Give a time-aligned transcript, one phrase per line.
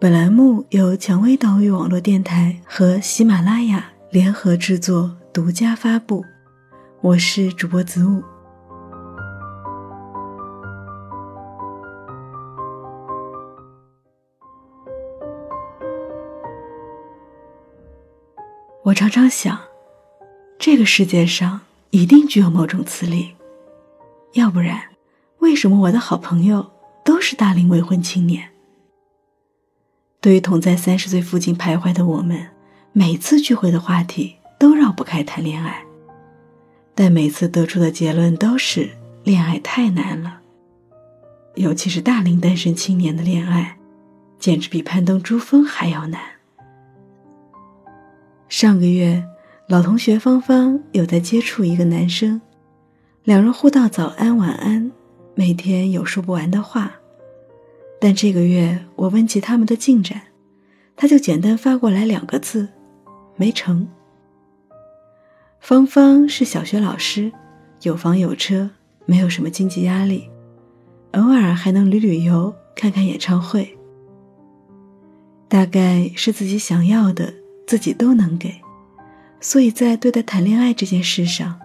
[0.00, 6.24] 本栏目由蔷薇岛屿网络电台和喜马拉雅联合制作、独家发布。
[7.00, 8.22] 我是主播子午。
[18.84, 19.58] 我常常想，
[20.60, 23.34] 这个世界上一定具有某种磁力，
[24.34, 24.80] 要不然，
[25.40, 26.70] 为什么我的好朋友
[27.04, 28.48] 都是大龄未婚青年？
[30.20, 32.48] 对于同在三十岁附近徘徊的我们，
[32.92, 35.80] 每次聚会的话题都绕不开谈恋爱，
[36.94, 38.90] 但每次得出的结论都是
[39.22, 40.40] 恋爱太难了。
[41.54, 43.76] 尤其是大龄单身青年的恋爱，
[44.40, 46.20] 简直比攀登珠峰还要难。
[48.48, 49.24] 上个月，
[49.68, 52.40] 老同学芳芳有在接触一个男生，
[53.22, 54.90] 两人互道早安晚安，
[55.36, 56.97] 每天有说不完的话。
[58.00, 60.22] 但这个月我问起他们的进展，
[60.94, 62.68] 他就简单发过来两个字：
[63.36, 63.88] 没成。
[65.60, 67.32] 芳芳是小学老师，
[67.82, 68.70] 有房有车，
[69.04, 70.30] 没有什么经济压力，
[71.12, 73.76] 偶尔还能旅旅游、看看演唱会。
[75.48, 77.34] 大概是自己想要的，
[77.66, 78.54] 自己都能给，
[79.40, 81.58] 所以在对待谈恋爱这件事上，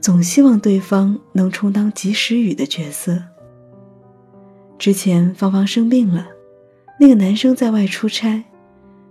[0.00, 3.22] 总希望对方能充当及时雨的角色。
[4.78, 6.28] 之前芳芳生病了，
[7.00, 8.44] 那个男生在外出差，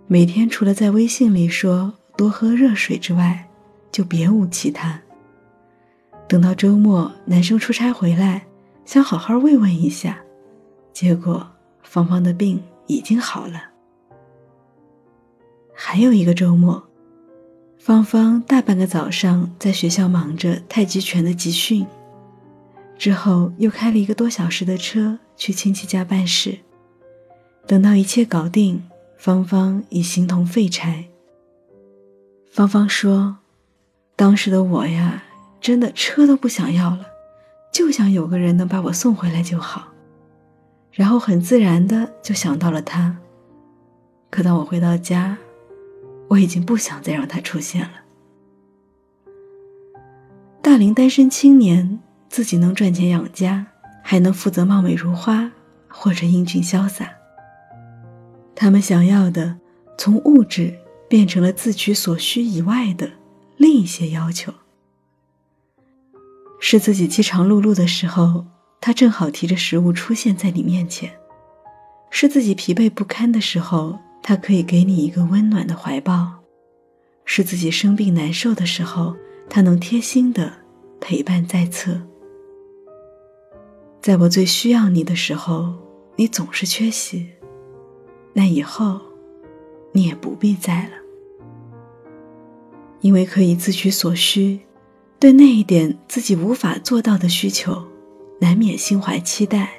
[0.08, 3.50] 每天除了在微信里说多喝热水之外，
[3.92, 5.00] 就别无其他。
[6.26, 8.48] 等到周末，男生出差回来，
[8.86, 10.18] 想好好慰问一下，
[10.94, 11.46] 结果
[11.84, 13.62] 芳芳的病已经好了。
[15.76, 16.82] 还有一个周末，
[17.78, 21.86] 芳芳大半个早上在学校忙着太极拳的集训。
[22.98, 26.58] 之后又开了一个多小时的车去亲戚家办事，
[27.66, 28.84] 等到一切搞定，
[29.18, 31.06] 芳芳已形同废柴。
[32.52, 33.38] 芳芳说
[34.18, 35.24] ：“当时的我呀，
[35.62, 37.06] 真的车都不想要了，
[37.72, 39.94] 就想有个人能把我送回来就好。”
[40.92, 43.16] 然后很自然的就想到了他。
[44.30, 45.38] 可当我回到家，
[46.28, 47.92] 我已经不想再让他出现了。
[50.62, 52.00] 大龄单身青年。
[52.30, 53.66] 自己能赚钱养家，
[54.10, 55.52] 还能负责貌美如花
[55.90, 57.12] 或者英俊潇洒。
[58.56, 59.58] 他们想要的，
[59.98, 60.74] 从物质
[61.10, 63.12] 变成了自取所需以外的
[63.58, 64.54] 另一些要求。
[66.62, 68.46] 是自己饥肠辘辘的时候，
[68.80, 71.10] 他正好提着食物出现在你面前；
[72.10, 76.40] 是自己疲惫不堪的时候，他可以给你一个温暖的怀抱；
[77.26, 79.18] 是自己生病难受的时候，
[79.50, 80.54] 他能贴心的
[81.02, 82.00] 陪伴在侧。
[84.08, 85.74] 在我最需要你的时候，
[86.16, 87.28] 你总是缺席。
[88.32, 89.02] 那以后，
[89.92, 90.92] 你也不必在了，
[93.02, 94.62] 因为可以自取所需，
[95.20, 97.84] 对那一点自己无法做到的需求，
[98.40, 99.74] 难免心怀期待，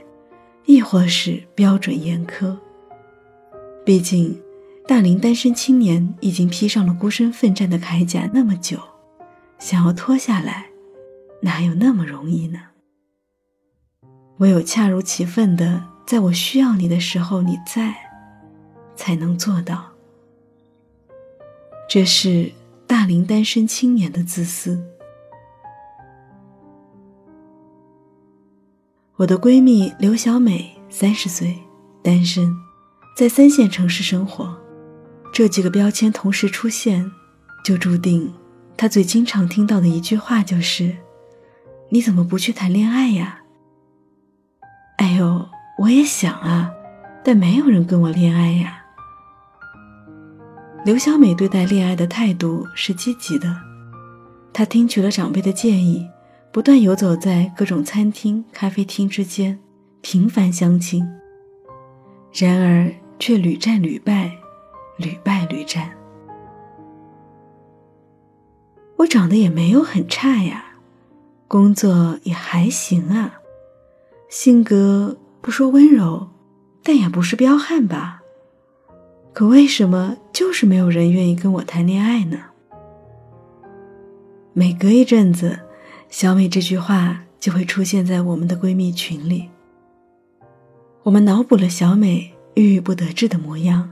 [0.66, 2.54] 亦或是标准严苛。
[3.82, 4.38] 毕竟，
[4.86, 8.78] 大龄单身青年已经披上了孤身奋战的铠甲那么久，
[9.58, 10.66] 想要脱下来，
[11.40, 12.60] 哪有那么容易呢？
[14.38, 17.94] 唯有恰如其分的，在我需要你的时候你在，
[18.94, 19.84] 才能做到。
[21.88, 22.52] 这是
[22.86, 24.80] 大龄单身青年的自私。
[29.16, 31.58] 我的闺蜜刘小美三十岁，
[32.00, 32.54] 单身，
[33.16, 34.56] 在三线城市生活。
[35.32, 37.10] 这几个标签同时出现，
[37.64, 38.32] 就注定
[38.76, 40.96] 她最经常听到的一句话就是
[41.90, 43.42] ：“你怎么不去谈恋爱呀？”
[44.98, 45.48] 哎呦，
[45.78, 46.70] 我也想啊，
[47.24, 48.84] 但没有人跟我恋爱呀。
[50.84, 53.56] 刘小美对待恋爱的态度是积极的，
[54.52, 56.08] 她听取了长辈的建议，
[56.52, 59.58] 不断游走在各种餐厅、咖啡厅之间，
[60.00, 61.08] 频繁相亲。
[62.32, 64.32] 然而却屡战屡败，
[64.96, 65.90] 屡败屡战。
[68.96, 70.64] 我长得也没有很差呀，
[71.46, 73.37] 工作也还行啊，
[74.28, 76.28] 性格不说温柔，
[76.82, 78.22] 但也不是彪悍吧？
[79.32, 82.38] 可为什么就是没有人愿意跟我谈恋爱呢？
[84.52, 85.58] 每隔一阵子，
[86.10, 89.48] 小美这句话就会出现在我们的闺蜜群里。
[91.04, 93.88] 我们脑补了小美郁郁不得志的模样，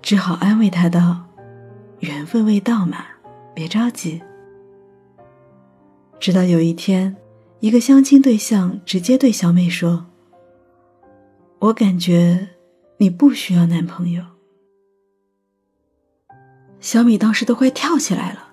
[0.00, 1.24] 只好安慰她道
[2.00, 3.04] ：“缘分未到嘛，
[3.54, 4.20] 别着急。”
[6.18, 7.14] 直到有一天，
[7.62, 10.06] 一个相亲对象直接对小美说
[11.60, 12.48] ：“我感觉
[12.96, 14.24] 你不需要男朋友。”
[16.80, 18.48] 小美当时都快跳起来了。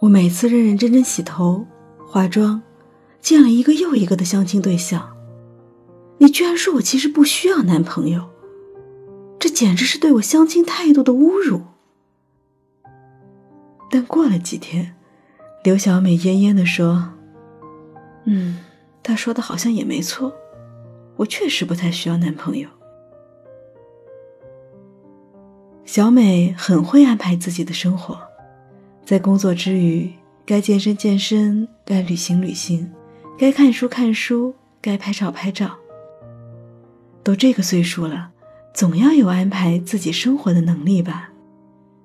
[0.00, 1.64] 我每次认认真真洗头、
[2.08, 2.60] 化妆，
[3.20, 5.16] 见了一个又一个的相亲对象。
[6.18, 8.28] 你居然说我其实不需要男朋友，
[9.38, 11.62] 这简直是对我相亲态度的侮辱。
[13.88, 14.96] 但过了几天，
[15.62, 17.12] 刘小美恹恹地说
[18.24, 18.58] ：“嗯，
[19.02, 20.32] 他说的好像也没错，
[21.16, 22.68] 我确实不太需要男朋友。”
[25.84, 28.18] 小美很会安排自己的生活，
[29.04, 30.10] 在工作之余，
[30.46, 32.90] 该健身健身，该旅行旅行，
[33.38, 35.76] 该看书看书，该拍照拍照。
[37.22, 38.30] 都这个岁数了，
[38.72, 41.30] 总要有安排自己生活的能力吧？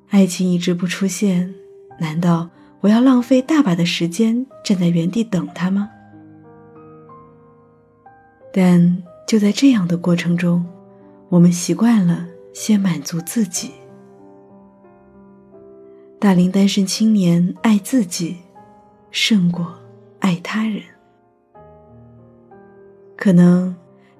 [0.09, 1.53] 爱情一直不出现，
[1.99, 2.49] 难道
[2.81, 5.89] 我要浪费大把的时间站在原地等他吗？
[8.51, 10.65] 但就在这样的过程中，
[11.29, 13.71] 我们习惯了先满足自己。
[16.19, 18.37] 大龄单身青年爱自己，
[19.11, 19.73] 胜过
[20.19, 20.81] 爱他人，
[23.15, 23.75] 可能。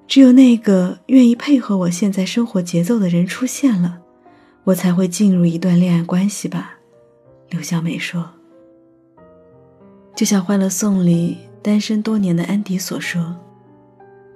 [0.08, 4.00] 只有那个愿意配合我现在生活节奏的人出现了，
[4.64, 6.76] 我才会进入一段恋爱关系吧。
[7.50, 8.28] 刘小美说。
[10.16, 13.36] 就像《欢乐颂》里单身多年的安迪所说：“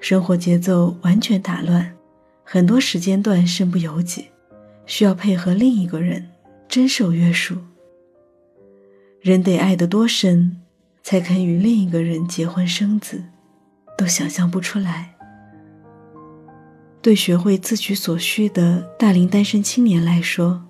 [0.06, 1.97] 生活节奏完全打乱，
[2.43, 4.27] 很多时间段身不由己，
[4.85, 6.29] 需要配合另一个人，
[6.69, 7.56] 真受约束。
[9.23, 10.61] 人得爱得多深，
[11.03, 13.25] 才肯与另一个人结婚生子，
[13.97, 15.15] 都想象不出来。”
[17.01, 20.62] 对学会自取所需的大龄单身青年来说，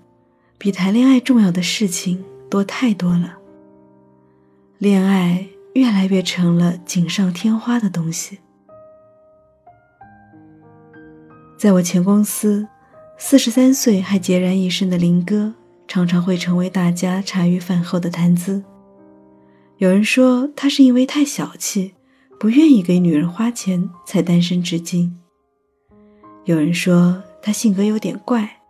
[0.56, 3.36] 比谈恋爱重要的事情多太多了。
[4.78, 8.38] 恋爱越来越成了锦上添花的东西。
[11.56, 12.66] 在我前公司，
[13.16, 15.54] 四十三岁还孑然一身的林哥，
[15.88, 18.62] 常常会成为大家茶余饭后的谈资。
[19.78, 21.94] 有人说他是因为太小气，
[22.38, 25.18] 不愿意给女人花钱，才单身至今。
[26.44, 28.60] 有人说他性格有点怪，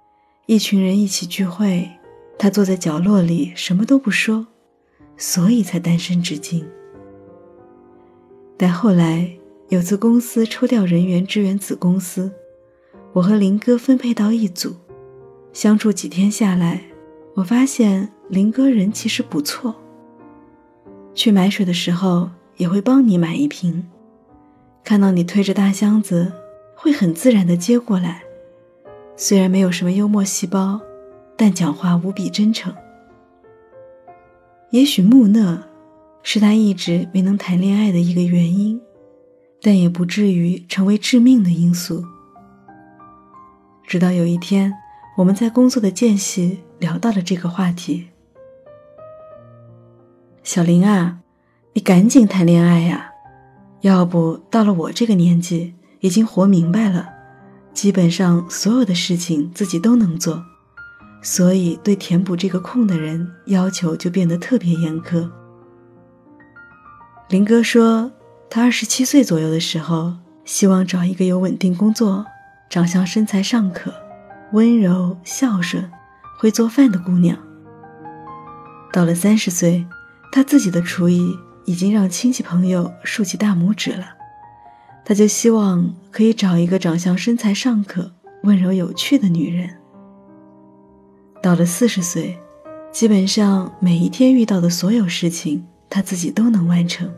[0.46, 1.90] 一群人一起聚会，
[2.38, 4.46] 他坐在角落里什么都不说，
[5.16, 6.64] 所以才单身至今。
[8.56, 9.28] 但后来
[9.68, 12.32] 有次公司抽调人员支援子公司，
[13.14, 14.74] 我和林哥分配到一组，
[15.52, 16.82] 相处几天下来，
[17.34, 19.72] 我发现林哥人其实不错。
[21.14, 23.88] 去买水的时候也会帮你买一瓶，
[24.82, 26.30] 看到你推着大箱子。
[26.76, 28.22] 会很自然的接过来，
[29.16, 30.78] 虽然没有什么幽默细胞，
[31.36, 32.74] 但讲话无比真诚。
[34.70, 35.62] 也许木讷
[36.24, 38.78] 是他一直没能谈恋爱的一个原因，
[39.62, 42.04] 但也不至于成为致命的因素。
[43.86, 44.74] 直到有一天，
[45.16, 48.08] 我们在工作的间隙聊到了这个话题。
[50.42, 51.18] 小林啊，
[51.72, 53.12] 你赶紧谈恋爱呀，
[53.80, 55.74] 要不到了我这个年纪。
[56.00, 57.08] 已经活明白了，
[57.72, 60.44] 基本上所有的事情自己都能做，
[61.22, 65.26] 所以对填补这个空的人要求就变得特别严苛。
[67.30, 68.12] 林哥说，
[68.50, 70.12] 他二十七岁左右的时候，
[70.44, 72.26] 希望找一个有稳定工作、
[72.68, 73.92] 长相身材尚可、
[74.52, 75.90] 温柔孝顺、
[76.38, 77.38] 会做饭的姑娘。
[78.92, 79.86] 到了三十岁，
[80.32, 84.06] 他自己的厨艺已经让亲戚朋友竖起大拇指了。
[85.04, 88.10] 他就希望可以找一个长相身材尚可、
[88.44, 89.68] 温柔有趣的女人。
[91.42, 92.38] 到了四十岁，
[92.90, 97.12] 基本上每一天遇到的所有事情，他自己都能完成。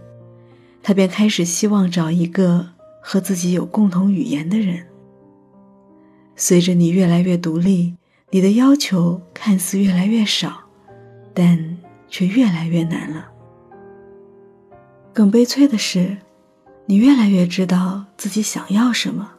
[0.83, 2.67] 他便开始希望找一个
[3.01, 4.85] 和自己有共同语言的人。
[6.37, 7.97] 随着你越来越独立，
[8.31, 10.65] 你的要求看似越来越少，
[11.33, 11.79] 但
[12.09, 13.27] 却越来越难了。
[15.15, 16.19] 更悲催的是，
[16.85, 19.33] 你越来越知道自己想要什么，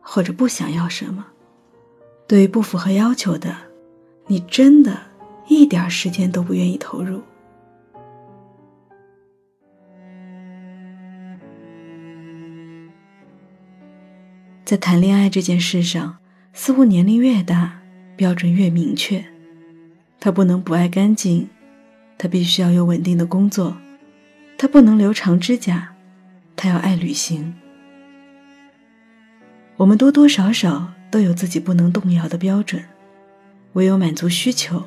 [0.00, 1.26] 或者不想要什么。
[2.26, 3.54] 对于不符合要求的，
[4.26, 4.98] 你真的
[5.48, 7.20] 一点时间都不愿意投入。
[14.64, 16.16] 在谈恋爱这件事上，
[16.54, 17.80] 似乎年龄越大，
[18.16, 19.24] 标准越明确。
[20.20, 21.48] 他不能不爱干净，
[22.18, 23.76] 他必须要有稳定的工作，
[24.58, 25.94] 他不能留长指甲，
[26.54, 27.54] 他要爱旅行。
[29.76, 32.84] 我们多多少少都有自己不能动摇的标准，
[33.72, 34.84] 唯有满足需求，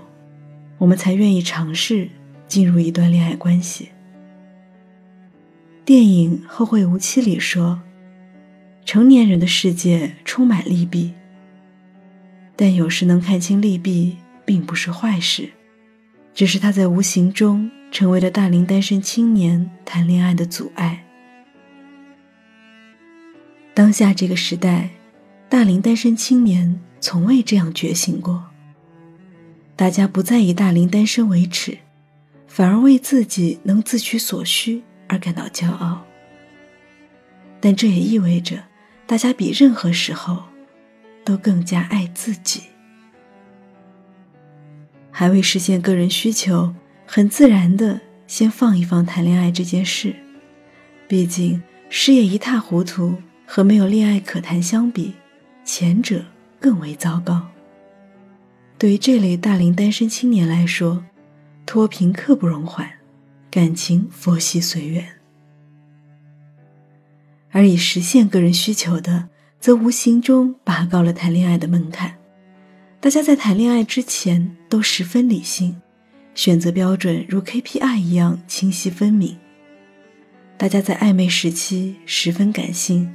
[0.78, 2.08] 我们才愿意尝试
[2.48, 3.90] 进入一段恋爱关系。
[5.84, 7.82] 电影《后会无期》里说。
[8.86, 11.12] 成年人的世界充满利弊，
[12.56, 15.50] 但有时能看清利弊并不是坏事，
[16.34, 21.06] 只是他在无形中成为了大龄单身青年谈恋爱的阻碍。
[23.74, 24.90] 当下这个时代，
[25.50, 28.46] 大龄单身青年从未这样觉醒过。
[29.76, 31.78] 大家不再以大龄单身为耻，
[32.48, 36.06] 反而为自己能自取所需而感到骄傲。
[37.60, 38.64] 但这也意味着。
[39.08, 40.42] 大家比任何时候
[41.26, 42.62] 都更加爱自己，
[45.12, 46.74] 还未实现个人需求，
[47.08, 50.16] 很自然的先放一放谈恋爱这件事。
[51.08, 53.16] 毕竟事业一塌糊涂
[53.46, 55.16] 和没有恋爱可谈相比，
[55.64, 56.24] 前者
[56.60, 57.48] 更为糟糕。
[58.78, 61.04] 对于这类大龄单身青年来说，
[61.66, 62.88] 脱贫刻不容缓，
[63.50, 65.08] 感情佛系随缘。
[67.52, 69.30] 而已实现个人需求的，
[69.66, 72.16] 则无形中拔高了谈恋爱的门槛。
[73.00, 75.82] 大家在谈恋爱之前都十分理性，
[76.36, 79.36] 选择标准如 KPI 一样清晰分明。
[80.56, 83.12] 大家在暧昧时期十分感性，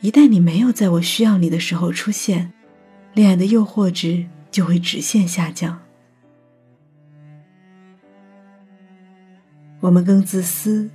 [0.00, 2.52] 一旦你没有在我需要你的时候出现，
[3.12, 5.80] 恋爱的诱惑值就会直线下降。
[9.78, 10.90] 我们更自私，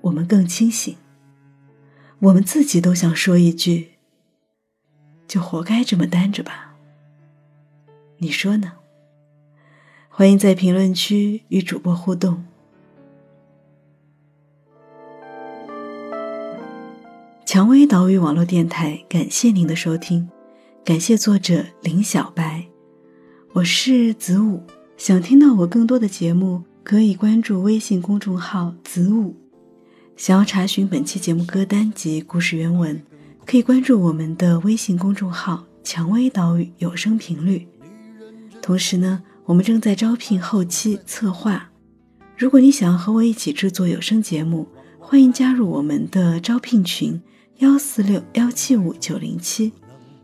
[0.00, 0.96] 我们更清醒。
[2.20, 3.90] 我们自己都想说一句
[5.26, 6.74] ：“就活该这么单着吧。”
[8.18, 8.72] 你说呢？
[10.08, 12.44] 欢迎在评论区与主播互动。
[17.44, 20.28] 蔷薇岛屿网络电台，感谢您的收听，
[20.84, 22.66] 感谢作者林小白，
[23.52, 24.62] 我是子午。
[24.96, 29.34] 想听到我更多的节目，可以关注微信公众号“子午”。
[30.16, 33.02] 想要查询本期节目歌单及故事原文，
[33.46, 37.68] 可以关注我们的微信公众号“蔷薇岛屿有声频率”。
[38.62, 41.70] 同时呢，我们正在招聘后期策划。
[42.36, 44.66] 如果你想要和我一起制作有声节目，
[44.98, 47.20] 欢迎加入我们的招聘群：
[47.58, 49.72] 幺四六幺七五九零七，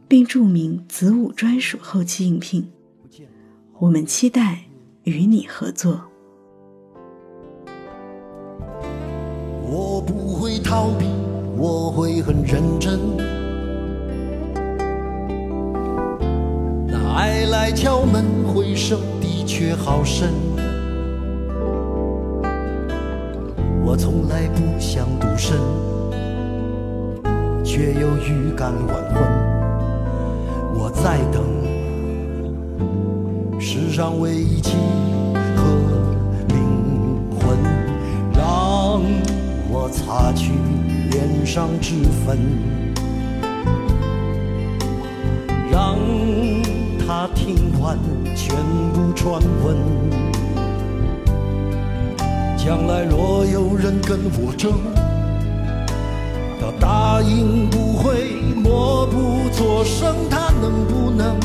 [0.08, 2.72] 并注明“子午专属后期应聘”。
[3.78, 4.64] 我们期待
[5.04, 6.02] 与你合作。
[9.62, 11.06] 我不会逃避，
[11.62, 12.98] 我会很认真。
[16.86, 20.30] 那爱来敲门，回声的确好深。
[23.84, 25.58] 我从来不想独身，
[27.62, 29.22] 却又预感晚婚。
[30.72, 31.44] 我在等
[33.60, 34.78] 世上唯一契
[35.56, 35.90] 合。
[39.92, 40.52] 擦去
[41.10, 42.38] 脸上脂粉，
[45.70, 45.98] 让
[47.04, 47.98] 他听完
[48.36, 48.54] 全
[48.92, 49.76] 部传闻。
[52.56, 54.72] 将来若有人跟我争，
[56.60, 61.36] 他答应不会默不作声，他能不能？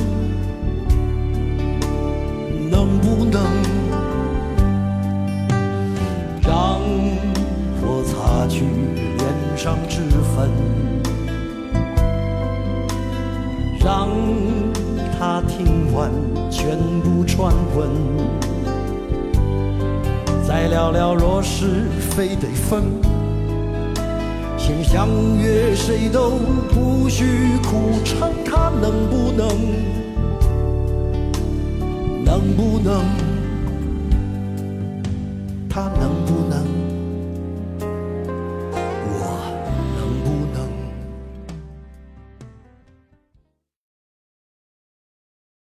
[2.70, 3.42] 能不能
[6.44, 6.80] 让
[7.82, 8.46] 我擦？
[8.48, 10.02] 去脸上脂
[10.36, 10.50] 粉，
[13.80, 14.10] 让
[15.18, 16.12] 他听完
[16.52, 17.90] 全部传闻，
[20.46, 22.84] 再聊聊若是非得分，
[24.58, 25.08] 先相
[25.38, 26.32] 约谁都
[26.74, 29.48] 不许苦撑，他能不能？
[32.24, 33.04] 能不能？
[35.70, 36.45] 他能不？